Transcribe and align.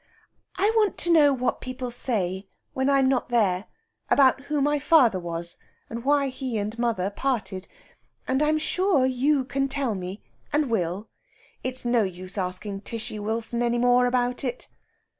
"I 0.57 0.73
want 0.75 0.97
to 0.97 1.13
know 1.13 1.31
what 1.31 1.61
people 1.61 1.91
say, 1.91 2.47
when 2.73 2.89
I'm 2.89 3.07
not 3.07 3.29
there, 3.29 3.65
about 4.09 4.41
who 4.45 4.59
my 4.59 4.79
father 4.79 5.19
was, 5.19 5.59
and 5.91 6.03
why 6.03 6.29
he 6.29 6.57
and 6.57 6.79
mother 6.79 7.11
parted. 7.11 7.67
And 8.27 8.41
I'm 8.41 8.57
sure 8.57 9.05
you 9.05 9.45
can 9.45 9.67
tell 9.67 9.93
me, 9.93 10.23
and 10.51 10.71
will. 10.71 11.07
It's 11.63 11.85
no 11.85 12.01
use 12.01 12.35
asking 12.35 12.81
Tishy 12.81 13.19
Wilson 13.19 13.61
any 13.61 13.77
more 13.77 14.07
about 14.07 14.43
it." 14.43 14.69